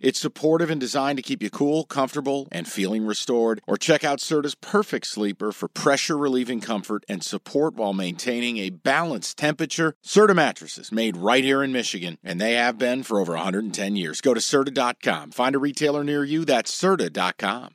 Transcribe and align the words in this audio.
It's 0.00 0.18
supportive 0.18 0.70
and 0.70 0.80
designed 0.80 1.18
to 1.18 1.22
keep 1.22 1.42
you 1.42 1.50
cool, 1.50 1.84
comfortable, 1.84 2.48
and 2.50 2.66
feeling 2.66 3.04
restored. 3.04 3.60
Or 3.66 3.76
check 3.76 4.02
out 4.02 4.18
Serta's 4.18 4.54
Perfect 4.54 5.06
Sleeper 5.06 5.52
for 5.52 5.68
pressure 5.68 6.16
relieving 6.16 6.60
comfort 6.60 7.04
and 7.08 7.22
support 7.22 7.74
while 7.74 7.92
maintaining 7.92 8.56
a 8.58 8.70
balanced 8.70 9.36
temperature. 9.36 9.94
Serta 10.04 10.34
mattresses 10.34 10.90
made 10.90 11.16
right 11.16 11.44
here 11.44 11.62
in 11.62 11.72
Michigan, 11.72 12.18
and 12.24 12.40
they 12.40 12.54
have 12.54 12.78
been 12.78 13.02
for 13.02 13.20
over 13.20 13.34
110 13.34 13.96
years. 13.96 14.20
Go 14.20 14.32
to 14.32 14.40
Serta.com. 14.40 15.32
Find 15.32 15.54
a 15.54 15.58
retailer 15.58 16.02
near 16.02 16.24
you. 16.24 16.44
That's 16.44 16.72
Serta.com. 16.72 17.72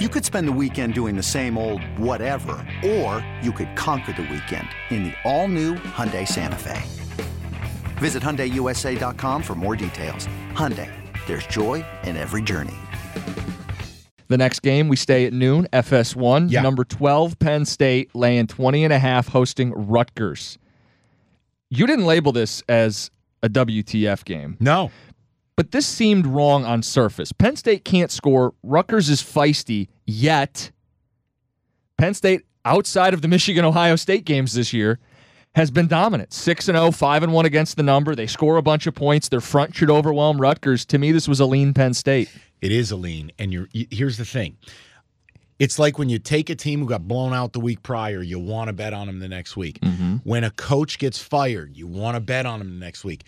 You 0.00 0.08
could 0.08 0.24
spend 0.24 0.48
the 0.48 0.52
weekend 0.52 0.94
doing 0.94 1.14
the 1.14 1.22
same 1.22 1.56
old 1.56 1.80
whatever, 1.96 2.66
or 2.84 3.24
you 3.40 3.52
could 3.52 3.76
conquer 3.76 4.12
the 4.12 4.22
weekend 4.22 4.68
in 4.90 5.04
the 5.04 5.12
all-new 5.22 5.74
Hyundai 5.74 6.26
Santa 6.26 6.56
Fe. 6.56 6.82
Visit 7.98 8.20
HyundaiUSA.com 8.20 9.42
for 9.42 9.54
more 9.54 9.76
details. 9.76 10.26
Hyundai, 10.54 10.90
there's 11.26 11.46
joy 11.46 11.84
in 12.04 12.16
every 12.16 12.42
journey. 12.42 12.74
The 14.28 14.38
next 14.38 14.60
game, 14.60 14.88
we 14.88 14.96
stay 14.96 15.26
at 15.26 15.32
noon, 15.32 15.68
FS1. 15.72 16.50
Yeah. 16.50 16.62
Number 16.62 16.84
12, 16.84 17.38
Penn 17.38 17.64
State, 17.64 18.14
laying 18.14 18.46
20 18.46 18.84
and 18.84 18.92
a 18.92 18.98
half, 18.98 19.28
hosting 19.28 19.72
Rutgers. 19.72 20.58
You 21.70 21.86
didn't 21.86 22.06
label 22.06 22.32
this 22.32 22.62
as 22.68 23.10
a 23.42 23.48
WTF 23.48 24.24
game, 24.24 24.56
No. 24.60 24.90
but 25.56 25.72
this 25.72 25.86
seemed 25.86 26.26
wrong 26.26 26.64
on 26.64 26.82
surface. 26.82 27.32
Penn 27.32 27.56
State 27.56 27.84
can't 27.84 28.10
score. 28.10 28.54
Rutgers 28.62 29.10
is 29.10 29.22
feisty, 29.22 29.88
yet 30.06 30.70
Penn 31.98 32.14
State, 32.14 32.42
outside 32.64 33.12
of 33.12 33.20
the 33.20 33.28
Michigan 33.28 33.64
Ohio 33.64 33.96
State 33.96 34.24
games 34.24 34.54
this 34.54 34.72
year, 34.72 34.98
has 35.54 35.70
been 35.70 35.86
dominant. 35.86 36.32
6 36.32 36.68
and 36.68 36.76
0, 36.76 36.90
5 36.90 37.22
and 37.22 37.32
1 37.32 37.46
against 37.46 37.76
the 37.76 37.82
number. 37.82 38.14
They 38.14 38.26
score 38.26 38.56
a 38.56 38.62
bunch 38.62 38.86
of 38.86 38.94
points. 38.94 39.28
Their 39.28 39.40
front 39.40 39.74
should 39.74 39.90
overwhelm 39.90 40.40
Rutgers. 40.40 40.84
To 40.86 40.98
me, 40.98 41.12
this 41.12 41.28
was 41.28 41.40
a 41.40 41.46
lean 41.46 41.74
Penn 41.74 41.94
State. 41.94 42.28
It 42.60 42.72
is 42.72 42.90
a 42.90 42.96
lean, 42.96 43.30
and 43.38 43.52
you're. 43.52 43.68
Here's 43.72 44.16
the 44.16 44.24
thing. 44.24 44.56
It's 45.58 45.78
like 45.78 45.98
when 45.98 46.08
you 46.08 46.18
take 46.18 46.50
a 46.50 46.56
team 46.56 46.80
who 46.80 46.88
got 46.88 47.06
blown 47.06 47.32
out 47.32 47.52
the 47.52 47.60
week 47.60 47.82
prior, 47.82 48.22
you 48.22 48.40
want 48.40 48.68
to 48.68 48.72
bet 48.72 48.92
on 48.92 49.06
them 49.06 49.20
the 49.20 49.28
next 49.28 49.56
week. 49.56 49.80
Mm-hmm. 49.80 50.16
When 50.24 50.42
a 50.42 50.50
coach 50.50 50.98
gets 50.98 51.18
fired, 51.18 51.76
you 51.76 51.86
want 51.86 52.16
to 52.16 52.20
bet 52.20 52.44
on 52.44 52.58
them 52.58 52.78
the 52.78 52.84
next 52.84 53.04
week. 53.04 53.24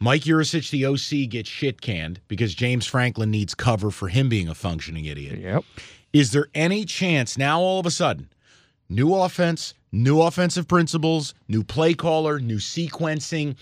Mike 0.00 0.22
Yurcich, 0.22 0.70
the 0.70 0.86
OC, 0.86 1.30
gets 1.30 1.48
shit 1.48 1.80
canned 1.80 2.20
because 2.26 2.54
James 2.54 2.86
Franklin 2.86 3.30
needs 3.30 3.54
cover 3.54 3.90
for 3.90 4.08
him 4.08 4.28
being 4.28 4.48
a 4.48 4.54
functioning 4.54 5.04
idiot. 5.04 5.38
Yep. 5.38 5.64
Is 6.12 6.32
there 6.32 6.48
any 6.54 6.84
chance 6.84 7.38
now, 7.38 7.60
all 7.60 7.78
of 7.78 7.86
a 7.86 7.90
sudden, 7.90 8.30
new 8.88 9.14
offense, 9.14 9.74
new 9.92 10.20
offensive 10.20 10.68
principles, 10.68 11.34
new 11.48 11.62
play 11.64 11.94
caller, 11.94 12.38
new 12.38 12.58
sequencing, 12.58 13.56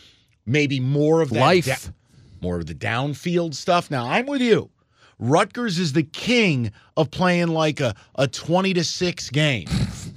maybe 0.46 0.80
more 0.80 1.20
of 1.20 1.30
that 1.30 1.40
Life. 1.40 1.66
da- 1.66 1.92
more 2.40 2.58
of 2.58 2.66
the 2.66 2.74
downfield 2.74 3.54
stuff? 3.54 3.90
Now, 3.90 4.08
I'm 4.08 4.26
with 4.26 4.40
you. 4.40 4.70
Rutgers 5.18 5.78
is 5.78 5.92
the 5.92 6.04
king 6.04 6.70
of 6.96 7.10
playing 7.10 7.48
like 7.48 7.80
a, 7.80 7.94
a 8.14 8.28
20 8.28 8.74
to 8.74 8.84
6 8.84 9.30
game. 9.30 9.66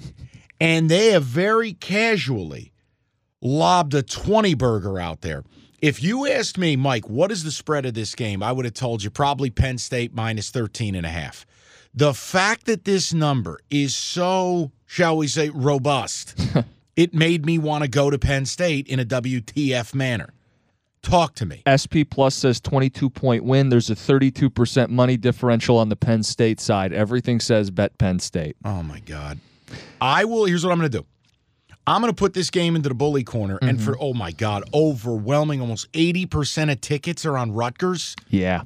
and 0.59 0.89
they 0.89 1.07
have 1.07 1.23
very 1.23 1.73
casually 1.73 2.71
lobbed 3.41 3.93
a 3.95 4.03
20 4.03 4.53
burger 4.53 4.99
out 4.99 5.21
there. 5.21 5.43
If 5.81 6.03
you 6.03 6.27
asked 6.27 6.59
me, 6.59 6.75
Mike, 6.75 7.09
what 7.09 7.31
is 7.31 7.43
the 7.43 7.49
spread 7.49 7.87
of 7.87 7.95
this 7.95 8.13
game? 8.13 8.43
I 8.43 8.51
would 8.51 8.65
have 8.65 8.75
told 8.75 9.01
you 9.01 9.09
probably 9.09 9.49
Penn 9.49 9.79
State 9.79 10.13
minus 10.13 10.51
13 10.51 10.93
and 10.93 11.07
a 11.07 11.09
half. 11.09 11.47
The 11.95 12.13
fact 12.13 12.67
that 12.67 12.85
this 12.85 13.11
number 13.11 13.59
is 13.71 13.95
so, 13.95 14.71
shall 14.91 15.15
we 15.15 15.25
say, 15.25 15.47
robust, 15.47 16.37
it 16.97 17.13
made 17.13 17.45
me 17.45 17.57
want 17.57 17.81
to 17.81 17.89
go 17.89 18.09
to 18.09 18.19
Penn 18.19 18.45
State 18.45 18.87
in 18.87 18.99
a 18.99 19.05
WTF 19.05 19.95
manner. 19.95 20.33
Talk 21.01 21.33
to 21.35 21.45
me. 21.45 21.63
SP 21.63 22.03
Plus 22.09 22.35
says 22.35 22.59
22 22.59 23.09
point 23.09 23.45
win. 23.45 23.69
There's 23.69 23.89
a 23.89 23.95
32% 23.95 24.89
money 24.89 25.15
differential 25.15 25.77
on 25.77 25.87
the 25.87 25.95
Penn 25.95 26.23
State 26.23 26.59
side. 26.59 26.91
Everything 26.91 27.39
says 27.39 27.71
bet 27.71 27.97
Penn 27.97 28.19
State. 28.19 28.57
Oh 28.65 28.83
my 28.83 28.99
God. 28.99 29.39
I 30.01 30.25
will. 30.25 30.43
Here's 30.43 30.65
what 30.65 30.73
I'm 30.73 30.79
going 30.79 30.91
to 30.91 30.97
do. 30.99 31.05
I'm 31.87 32.01
going 32.01 32.13
to 32.13 32.15
put 32.15 32.33
this 32.33 32.49
game 32.49 32.75
into 32.75 32.89
the 32.89 32.95
bully 32.95 33.23
corner, 33.23 33.57
and 33.61 33.77
mm-hmm. 33.77 33.91
for 33.91 33.97
oh 33.99 34.13
my 34.13 34.31
God, 34.31 34.63
overwhelming, 34.73 35.61
almost 35.61 35.91
80% 35.93 36.69
of 36.69 36.81
tickets 36.81 37.25
are 37.25 37.37
on 37.37 37.53
Rutgers. 37.53 38.15
Yeah. 38.27 38.63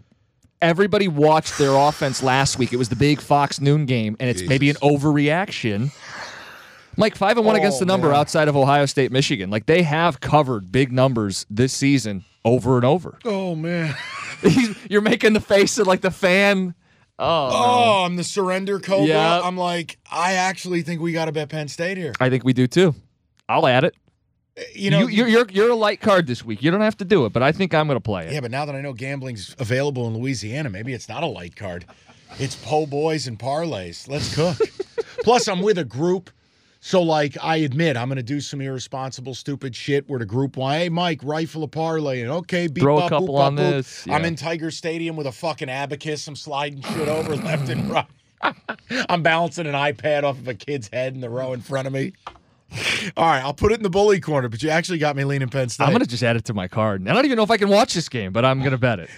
Everybody 0.61 1.07
watched 1.07 1.57
their 1.57 1.73
offense 1.75 2.23
last 2.23 2.57
week. 2.57 2.73
It 2.73 2.77
was 2.77 2.89
the 2.89 2.95
big 2.95 3.19
Fox 3.21 3.59
noon 3.61 3.85
game, 3.85 4.16
and 4.19 4.29
it's 4.29 4.41
maybe 4.47 4.69
an 4.69 4.77
overreaction. 4.77 5.91
Mike, 6.97 7.16
five 7.16 7.38
and 7.38 7.45
one 7.45 7.55
against 7.55 7.79
the 7.79 7.85
oh, 7.85 7.88
number 7.88 8.07
man. 8.09 8.17
outside 8.17 8.47
of 8.47 8.55
Ohio 8.55 8.85
State, 8.85 9.11
Michigan. 9.11 9.49
Like 9.49 9.66
they 9.66 9.83
have 9.83 10.21
covered 10.21 10.71
big 10.71 10.91
numbers 10.91 11.45
this 11.49 11.73
season 11.73 12.23
over 12.45 12.77
and 12.77 12.85
over. 12.85 13.17
Oh 13.25 13.55
man. 13.55 13.95
You're 14.89 15.01
making 15.01 15.33
the 15.33 15.41
face 15.41 15.77
of 15.77 15.88
like 15.88 16.01
the 16.01 16.11
fan. 16.11 16.73
Oh, 17.17 17.49
Oh, 17.51 18.03
I'm 18.05 18.16
the 18.16 18.23
surrender 18.23 18.79
cobra. 18.79 19.07
Yeah. 19.07 19.41
I'm 19.41 19.57
like, 19.57 19.97
I 20.11 20.33
actually 20.33 20.81
think 20.81 21.01
we 21.01 21.11
got 21.13 21.25
to 21.25 21.31
bet 21.31 21.49
Penn 21.49 21.67
State 21.67 21.97
here. 21.97 22.13
I 22.19 22.29
think 22.29 22.43
we 22.43 22.53
do 22.53 22.67
too. 22.67 22.93
I'll 23.47 23.67
add 23.67 23.83
it. 23.83 23.95
You 24.73 24.89
know, 24.89 25.07
you, 25.07 25.25
are 25.25 25.27
you're 25.27 25.47
you're 25.51 25.69
a 25.71 25.75
light 25.75 25.99
card 25.99 26.27
this 26.27 26.45
week. 26.45 26.63
You 26.63 26.71
don't 26.71 26.81
have 26.81 26.95
to 26.97 27.05
do 27.05 27.25
it, 27.25 27.33
but 27.33 27.43
I 27.43 27.51
think 27.51 27.73
I'm 27.73 27.88
going 27.88 27.97
to 27.97 28.01
play 28.01 28.27
it. 28.27 28.33
yeah, 28.33 28.39
but 28.39 28.51
now 28.51 28.63
that 28.66 28.73
I 28.73 28.79
know 28.81 28.93
gambling's 28.93 29.53
available 29.59 30.07
in 30.07 30.13
Louisiana, 30.17 30.69
maybe 30.69 30.93
it's 30.93 31.09
not 31.09 31.23
a 31.23 31.27
light 31.27 31.57
card. 31.57 31.85
It's 32.39 32.55
po' 32.55 32.85
boys 32.85 33.27
and 33.27 33.38
parlays. 33.38 34.07
Let's 34.07 34.33
cook. 34.33 34.57
Plus, 35.23 35.47
I'm 35.49 35.61
with 35.61 35.77
a 35.77 35.83
group. 35.83 36.29
So, 36.79 37.01
like, 37.01 37.35
I 37.41 37.57
admit 37.57 37.97
I'm 37.97 38.07
going 38.09 38.17
to 38.17 38.23
do 38.23 38.39
some 38.39 38.61
irresponsible, 38.61 39.33
stupid 39.33 39.75
shit 39.75 40.07
where 40.07 40.19
the 40.19 40.25
group 40.25 40.55
want, 40.55 40.77
hey, 40.77 40.89
Mike, 40.89 41.19
rifle 41.23 41.63
a 41.63 41.67
parlay. 41.67 42.22
And 42.22 42.29
okay, 42.29 42.67
beep, 42.67 42.83
Throw 42.83 42.97
a 42.97 43.01
bop, 43.01 43.09
couple 43.09 43.29
boop, 43.29 43.39
on 43.39 43.55
boop. 43.55 43.72
this, 43.72 44.07
I'm 44.07 44.23
in 44.23 44.35
Tiger 44.35 44.69
Stadium 44.69 45.16
with 45.16 45.25
a 45.25 45.31
fucking 45.31 45.67
abacus. 45.67 46.27
I'm 46.27 46.35
sliding 46.35 46.81
shit 46.81 47.07
over 47.07 47.35
left 47.35 47.69
and 47.69 47.89
right. 47.89 48.05
I'm 49.09 49.23
balancing 49.23 49.66
an 49.66 49.73
iPad 49.73 50.23
off 50.23 50.37
of 50.37 50.47
a 50.47 50.53
kid's 50.53 50.87
head 50.93 51.16
in 51.16 51.22
the 51.22 51.29
row 51.29 51.53
in 51.53 51.61
front 51.61 51.87
of 51.87 51.93
me. 51.93 52.13
All 53.18 53.25
right, 53.25 53.41
I'll 53.41 53.53
put 53.53 53.72
it 53.72 53.75
in 53.75 53.84
the 53.84 53.90
bully 53.90 54.19
corner, 54.19 54.50
but 54.50 54.62
you 54.62 54.69
actually 54.69 54.97
got 54.97 55.16
me 55.16 55.24
leaning 55.24 55.50
Penn 55.50 55.69
State. 55.69 55.86
I'm 55.86 55.91
going 55.91 56.02
to 56.02 56.08
just 56.08 56.24
add 56.24 56.36
it 56.36 56.46
to 56.46 56.53
my 56.53 56.68
card. 56.68 57.08
I 57.08 57.13
don't 57.13 57.25
even 57.25 57.38
know 57.38 57.44
if 57.44 57.52
I 57.52 57.58
can 57.58 57.69
watch 57.69 57.94
this 57.94 58.09
game, 58.09 58.31
but 58.31 58.46
I'm 58.46 58.59
going 58.59 58.72
to 58.72 58.78
bet 58.78 59.00
it. 59.00 59.09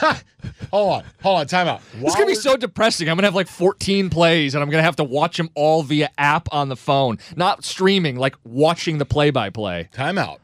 hold 0.70 0.92
on, 0.92 1.04
hold 1.22 1.40
on, 1.40 1.46
time 1.46 1.68
out. 1.68 1.80
It's 1.94 2.14
gonna 2.14 2.26
be 2.26 2.34
so 2.34 2.56
depressing. 2.56 3.08
I'm 3.08 3.16
gonna 3.16 3.26
have 3.26 3.34
like 3.34 3.48
14 3.48 4.10
plays, 4.10 4.54
and 4.54 4.62
I'm 4.62 4.70
gonna 4.70 4.82
have 4.82 4.96
to 4.96 5.04
watch 5.04 5.36
them 5.36 5.50
all 5.54 5.82
via 5.82 6.10
app 6.18 6.48
on 6.52 6.68
the 6.68 6.76
phone, 6.76 7.18
not 7.36 7.64
streaming, 7.64 8.16
like 8.16 8.36
watching 8.44 8.98
the 8.98 9.06
play-by-play. 9.06 9.88
Time 9.92 10.18
out. 10.18 10.40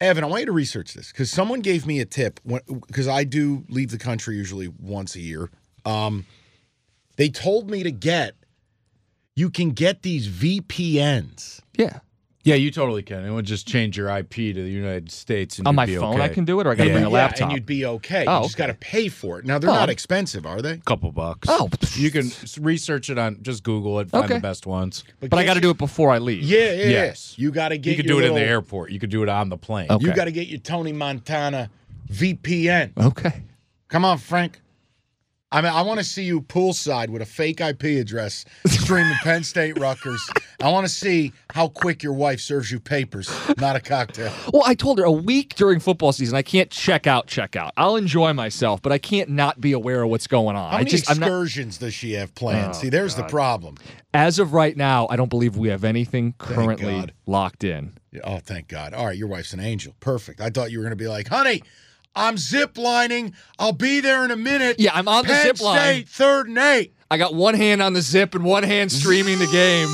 Evan, 0.00 0.24
I 0.24 0.26
want 0.26 0.40
you 0.40 0.46
to 0.46 0.52
research 0.52 0.94
this 0.94 1.12
because 1.12 1.30
someone 1.30 1.60
gave 1.60 1.86
me 1.86 2.00
a 2.00 2.04
tip 2.04 2.40
because 2.66 3.06
I 3.06 3.22
do 3.22 3.64
leave 3.68 3.92
the 3.92 3.98
country 3.98 4.36
usually 4.36 4.66
once 4.66 5.14
a 5.14 5.20
year. 5.20 5.48
Um, 5.84 6.26
they 7.16 7.28
told 7.28 7.70
me 7.70 7.84
to 7.84 7.92
get, 7.92 8.34
you 9.34 9.50
can 9.50 9.70
get 9.70 10.02
these 10.02 10.28
VPNs. 10.28 11.60
Yeah, 11.76 12.00
Yeah, 12.44 12.56
you 12.56 12.72
totally 12.72 13.04
can. 13.04 13.24
It 13.24 13.30
would 13.30 13.44
just 13.46 13.68
change 13.68 13.96
your 13.96 14.08
IP 14.08 14.34
to 14.34 14.52
the 14.54 14.68
United 14.68 15.12
States. 15.12 15.58
And 15.60 15.68
on 15.68 15.76
my 15.76 15.86
be 15.86 15.94
phone 15.94 16.14
okay. 16.14 16.24
I 16.24 16.28
can 16.28 16.44
do 16.44 16.58
it, 16.58 16.66
or 16.66 16.70
I 16.70 16.74
gotta 16.74 16.88
Yeah. 16.90 16.94
bring 16.94 17.04
a 17.04 17.08
Yeah, 17.08 17.12
laptop. 17.14 17.42
and 17.42 17.52
you'd 17.52 17.64
be 17.66 17.86
okay. 17.86 18.24
Oh, 18.26 18.38
you 18.38 18.42
just 18.46 18.56
got 18.56 18.66
to 18.66 18.74
pay 18.74 19.06
for 19.08 19.38
it. 19.38 19.44
Now 19.46 19.60
they're 19.60 19.70
Oh. 19.70 19.74
not 19.74 19.88
expensive, 19.88 20.44
are 20.44 20.60
they? 20.60 20.72
A 20.72 20.76
couple 20.78 21.12
bucks. 21.12 21.46
Oh, 21.48 21.70
you 21.94 22.10
can 22.10 22.30
research 22.60 23.10
it 23.10 23.16
on. 23.18 23.38
Just 23.42 23.62
Google 23.62 24.00
it. 24.00 24.10
Find 24.10 24.24
Okay. 24.24 24.34
the 24.34 24.40
best 24.40 24.66
ones. 24.66 25.04
but 25.20 25.34
I 25.34 25.44
got 25.44 25.54
to 25.54 25.60
do 25.60 25.70
it 25.70 25.78
before 25.78 26.10
I 26.10 26.18
leave. 26.18 26.42
Yeah, 26.42 26.72
yeah. 26.72 26.86
Yes. 26.86 27.34
You 27.38 27.52
got 27.52 27.68
to 27.68 27.78
get. 27.78 27.90
You 27.92 27.96
could 27.96 28.08
do 28.08 28.18
it 28.18 28.24
in 28.24 28.34
the 28.34 28.40
airport. 28.40 28.90
You 28.90 28.98
could 28.98 29.10
do 29.10 29.22
it 29.22 29.28
on 29.28 29.48
the 29.48 29.56
plane. 29.56 29.86
Okay. 29.88 30.04
You 30.04 30.12
got 30.12 30.24
to 30.24 30.32
get 30.32 30.48
your 30.48 30.58
Tony 30.58 30.92
Montana 30.92 31.70
VPN. 32.12 32.90
Okay. 32.98 33.42
Come 33.88 34.04
on, 34.04 34.18
Frank. 34.18 34.60
I 35.52 35.60
mean, 35.60 35.70
I 35.70 35.82
want 35.82 35.98
to 36.00 36.04
see 36.04 36.24
you 36.24 36.40
poolside 36.40 37.10
with 37.10 37.20
a 37.20 37.26
fake 37.26 37.60
IP 37.60 37.84
address 38.00 38.46
streaming 38.66 39.12
Penn 39.22 39.44
State 39.44 39.78
Rutgers. 39.78 40.26
I 40.62 40.70
want 40.70 40.86
to 40.86 40.92
see 40.92 41.32
how 41.50 41.68
quick 41.68 42.02
your 42.02 42.14
wife 42.14 42.40
serves 42.40 42.72
you 42.72 42.80
papers, 42.80 43.30
not 43.58 43.76
a 43.76 43.80
cocktail. 43.80 44.32
Well, 44.50 44.62
I 44.64 44.74
told 44.74 44.98
her 44.98 45.04
a 45.04 45.12
week 45.12 45.54
during 45.54 45.78
football 45.78 46.12
season, 46.12 46.36
I 46.38 46.42
can't 46.42 46.70
check 46.70 47.06
out, 47.06 47.26
check 47.26 47.54
out. 47.54 47.74
I'll 47.76 47.96
enjoy 47.96 48.32
myself, 48.32 48.80
but 48.80 48.92
I 48.92 48.98
can't 48.98 49.28
not 49.28 49.60
be 49.60 49.72
aware 49.72 50.02
of 50.02 50.08
what's 50.08 50.26
going 50.26 50.56
on. 50.56 50.70
How 50.70 50.76
I 50.76 50.80
many 50.80 50.90
just, 50.90 51.10
I'm 51.10 51.18
not. 51.18 51.26
excursions 51.26 51.76
does 51.76 51.92
she 51.92 52.12
have 52.12 52.34
planned? 52.34 52.70
Oh, 52.70 52.72
see, 52.72 52.88
there's 52.88 53.14
the 53.14 53.24
problem. 53.24 53.76
As 54.14 54.38
of 54.38 54.54
right 54.54 54.76
now, 54.76 55.06
I 55.10 55.16
don't 55.16 55.28
believe 55.30 55.58
we 55.58 55.68
have 55.68 55.84
anything 55.84 56.34
currently 56.38 57.10
locked 57.26 57.62
in. 57.62 57.92
Oh, 58.24 58.38
thank 58.38 58.68
God. 58.68 58.94
All 58.94 59.04
right, 59.06 59.16
your 59.16 59.28
wife's 59.28 59.52
an 59.52 59.60
angel. 59.60 59.94
Perfect. 60.00 60.40
I 60.40 60.48
thought 60.48 60.70
you 60.70 60.78
were 60.78 60.84
going 60.84 60.96
to 60.96 61.02
be 61.02 61.08
like, 61.08 61.28
honey, 61.28 61.62
I'm 62.14 62.36
zip 62.36 62.76
lining. 62.76 63.34
I'll 63.58 63.72
be 63.72 64.00
there 64.00 64.24
in 64.24 64.30
a 64.30 64.36
minute. 64.36 64.76
Yeah, 64.78 64.90
I'm 64.94 65.08
on 65.08 65.24
the 65.24 65.32
Penn 65.32 65.42
zip 65.46 65.60
line. 65.60 65.78
State, 65.78 66.08
third 66.08 66.48
and 66.48 66.58
eight. 66.58 66.94
I 67.10 67.16
got 67.18 67.34
one 67.34 67.54
hand 67.54 67.82
on 67.82 67.92
the 67.92 68.02
zip 68.02 68.34
and 68.34 68.44
one 68.44 68.62
hand 68.62 68.92
streaming 68.92 69.38
the 69.38 69.46
game. 69.46 69.88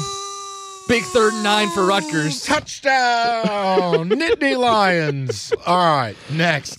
Big 0.88 1.02
third 1.04 1.32
and 1.34 1.42
nine 1.42 1.68
for 1.70 1.84
Rutgers. 1.86 2.44
Touchdown, 2.44 4.08
Nittany 4.10 4.56
Lions. 4.56 5.52
All 5.66 5.76
right, 5.96 6.16
next. 6.30 6.76